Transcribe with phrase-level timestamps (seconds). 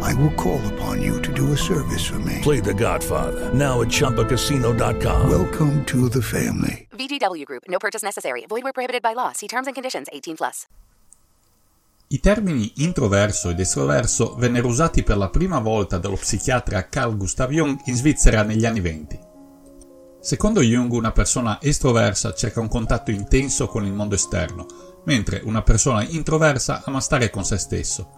[0.00, 2.40] I will call upon you to do a service for me.
[2.42, 5.28] Play The Godfather now at ChumbaCasino.com.
[5.28, 6.88] Welcome to the family.
[6.92, 7.64] VGW Group.
[7.68, 8.44] No purchase necessary.
[8.48, 9.32] Void where prohibited by law.
[9.32, 10.08] See terms and conditions.
[10.12, 10.66] 18 plus.
[12.08, 17.50] I termini introverso ed estroverso vennero usati per la prima volta dallo psichiatra Carl Gustav
[17.50, 19.18] Jung in Svizzera negli anni venti.
[20.20, 24.66] Secondo Jung una persona estroversa cerca un contatto intenso con il mondo esterno,
[25.04, 28.10] mentre una persona introversa ama stare con se stesso.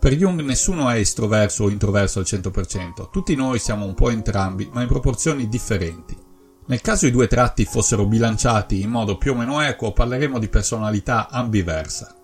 [0.00, 4.66] Per Jung nessuno è estroverso o introverso al 100%, tutti noi siamo un po' entrambi,
[4.72, 6.16] ma in proporzioni differenti.
[6.68, 10.48] Nel caso i due tratti fossero bilanciati in modo più o meno equo, parleremo di
[10.48, 12.14] personalità ambiversa.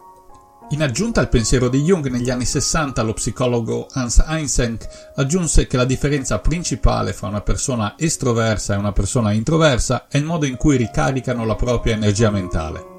[0.71, 5.77] In aggiunta al pensiero di Jung, negli anni 60 lo psicologo Hans Eysenck aggiunse che
[5.77, 10.57] la differenza principale fra una persona estroversa e una persona introversa è il modo in
[10.57, 12.96] cui ricaricano la propria energia mentale.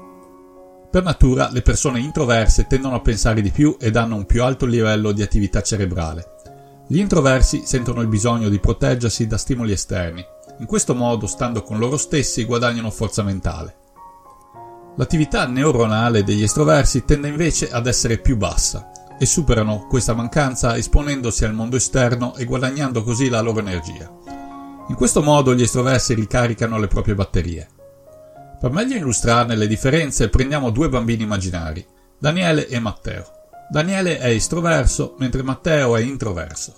[0.90, 4.64] Per natura le persone introverse tendono a pensare di più ed hanno un più alto
[4.64, 6.36] livello di attività cerebrale.
[6.86, 10.24] Gli introversi sentono il bisogno di proteggersi da stimoli esterni.
[10.60, 13.76] In questo modo, stando con loro stessi, guadagnano forza mentale.
[14.96, 21.44] L'attività neuronale degli estroversi tende invece ad essere più bassa e superano questa mancanza esponendosi
[21.44, 24.10] al mondo esterno e guadagnando così la loro energia.
[24.88, 27.68] In questo modo gli estroversi ricaricano le proprie batterie.
[28.58, 31.86] Per meglio illustrarne le differenze prendiamo due bambini immaginari,
[32.18, 33.24] Daniele e Matteo.
[33.70, 36.74] Daniele è estroverso mentre Matteo è introverso.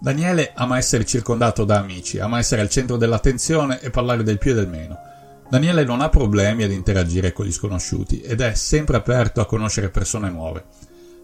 [0.00, 4.52] Daniele ama essere circondato da amici, ama essere al centro dell'attenzione e parlare del più
[4.52, 4.98] e del meno.
[5.50, 9.90] Daniele non ha problemi ad interagire con gli sconosciuti ed è sempre aperto a conoscere
[9.90, 10.64] persone nuove.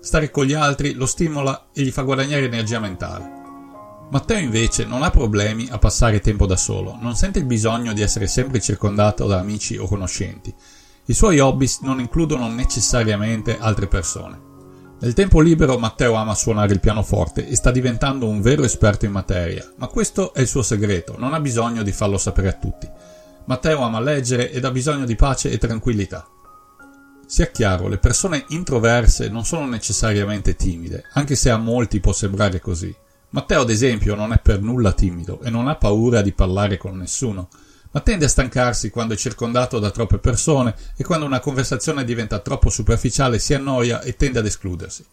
[0.00, 3.47] Stare con gli altri lo stimola e gli fa guadagnare energia mentale.
[4.10, 8.00] Matteo invece non ha problemi a passare tempo da solo, non sente il bisogno di
[8.00, 10.54] essere sempre circondato da amici o conoscenti.
[11.04, 14.46] I suoi hobby non includono necessariamente altre persone.
[15.00, 19.12] Nel tempo libero Matteo ama suonare il pianoforte e sta diventando un vero esperto in
[19.12, 22.88] materia, ma questo è il suo segreto, non ha bisogno di farlo sapere a tutti.
[23.44, 26.26] Matteo ama leggere ed ha bisogno di pace e tranquillità.
[27.26, 32.58] Sia chiaro, le persone introverse non sono necessariamente timide, anche se a molti può sembrare
[32.58, 32.94] così.
[33.30, 36.96] Matteo, ad esempio, non è per nulla timido e non ha paura di parlare con
[36.96, 37.48] nessuno,
[37.90, 42.38] ma tende a stancarsi quando è circondato da troppe persone e quando una conversazione diventa
[42.38, 45.04] troppo superficiale si annoia e tende ad escludersi.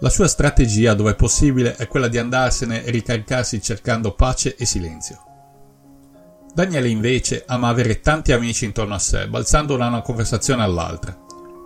[0.00, 4.64] La sua strategia, dove è possibile, è quella di andarsene e ricaricarsi cercando pace e
[4.64, 5.22] silenzio.
[6.54, 11.16] Daniele invece ama avere tanti amici intorno a sé, balzando da una conversazione all'altra.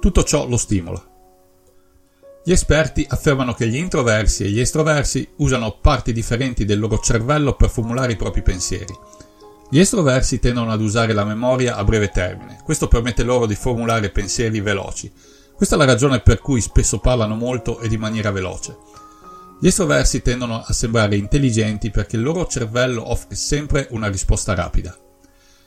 [0.00, 1.11] Tutto ciò lo stimola.
[2.44, 7.54] Gli esperti affermano che gli introversi e gli estroversi usano parti differenti del loro cervello
[7.54, 8.92] per formulare i propri pensieri.
[9.70, 14.10] Gli estroversi tendono ad usare la memoria a breve termine, questo permette loro di formulare
[14.10, 15.10] pensieri veloci.
[15.54, 18.76] Questa è la ragione per cui spesso parlano molto e di maniera veloce.
[19.60, 24.98] Gli estroversi tendono a sembrare intelligenti perché il loro cervello offre sempre una risposta rapida.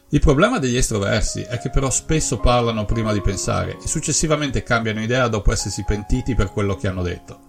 [0.10, 5.02] Il problema degli estroversi è che però spesso parlano prima di pensare e successivamente cambiano
[5.02, 7.40] idea dopo essersi pentiti per quello che hanno detto.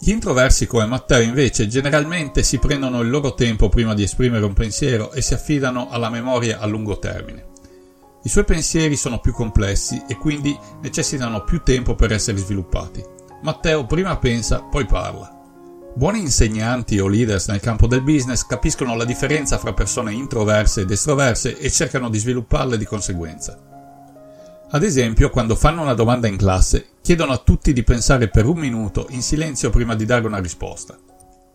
[0.00, 4.54] Gli introversi come Matteo invece generalmente si prendono il loro tempo prima di esprimere un
[4.54, 7.50] pensiero e si affidano alla memoria a lungo termine.
[8.24, 13.04] I suoi pensieri sono più complessi e quindi necessitano più tempo per essere sviluppati.
[13.42, 15.41] Matteo prima pensa, poi parla.
[15.94, 20.90] Buoni insegnanti o leaders nel campo del business capiscono la differenza fra persone introverse ed
[20.90, 23.58] estroverse e cercano di svilupparle di conseguenza.
[24.70, 28.56] Ad esempio, quando fanno una domanda in classe, chiedono a tutti di pensare per un
[28.56, 30.98] minuto in silenzio prima di dare una risposta.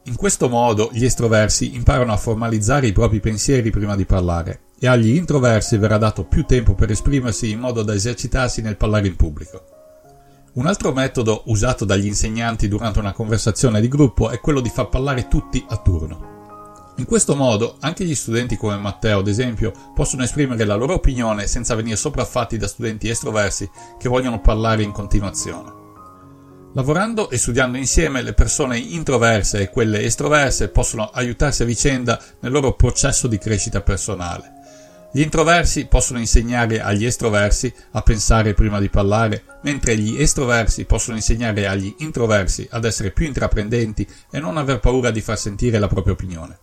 [0.03, 4.87] In questo modo gli estroversi imparano a formalizzare i propri pensieri prima di parlare e
[4.87, 9.15] agli introversi verrà dato più tempo per esprimersi in modo da esercitarsi nel parlare in
[9.15, 9.76] pubblico.
[10.57, 14.89] Un altro metodo usato dagli insegnanti durante una conversazione di gruppo è quello di far
[14.89, 16.95] parlare tutti a turno.
[16.95, 21.45] In questo modo anche gli studenti come Matteo, ad esempio, possono esprimere la loro opinione
[21.45, 23.69] senza venire sopraffatti da studenti estroversi
[23.99, 25.71] che vogliono parlare in continuazione.
[26.73, 32.51] Lavorando e studiando insieme, le persone introverse e quelle estroverse possono aiutarsi a vicenda nel
[32.51, 34.56] loro processo di crescita personale.
[35.11, 41.15] Gli introversi possono insegnare agli estroversi a pensare prima di parlare, mentre gli estroversi possono
[41.15, 45.87] insegnare agli introversi ad essere più intraprendenti e non aver paura di far sentire la
[45.87, 46.59] propria opinione.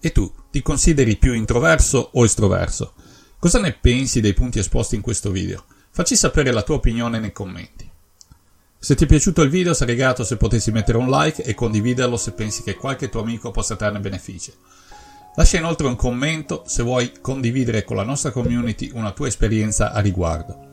[0.00, 2.94] E tu, ti consideri più introverso o estroverso?
[3.38, 5.64] Cosa ne pensi dei punti esposti in questo video?
[5.90, 7.90] Facci sapere la tua opinione nei commenti.
[8.78, 12.18] Se ti è piaciuto il video sarei grato se potessi mettere un like e condividerlo
[12.18, 14.52] se pensi che qualche tuo amico possa trarne beneficio.
[15.36, 20.00] Lascia inoltre un commento se vuoi condividere con la nostra community una tua esperienza a
[20.00, 20.72] riguardo.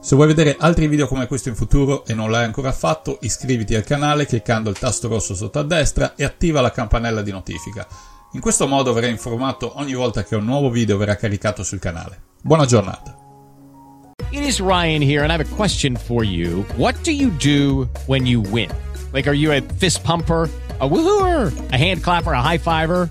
[0.00, 3.74] Se vuoi vedere altri video come questo in futuro e non l'hai ancora fatto, iscriviti
[3.74, 7.86] al canale cliccando il tasto rosso sotto a destra e attiva la campanella di notifica
[8.32, 12.22] in questo modo verrai informato ogni volta che un nuovo video verrà caricato sul canale.
[12.40, 13.16] Buona giornata.
[14.30, 16.64] It is Ryan here and I have a question for you.
[16.76, 18.70] What do you do when you win?
[19.12, 20.48] Like are you a fist pumper?
[20.80, 23.10] a woohooer, a hand clapper, a high fiver.